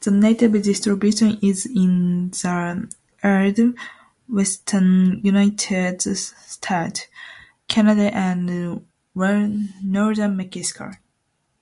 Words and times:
The 0.00 0.10
native 0.10 0.52
distribution 0.62 1.38
is 1.42 1.66
in 1.66 2.30
the 2.30 2.88
arid 3.22 3.58
western 4.30 5.20
United 5.22 6.00
States, 6.00 7.06
Canada, 7.68 8.10
and 8.16 8.82
northern 9.14 10.36
Mexico. 10.38 10.90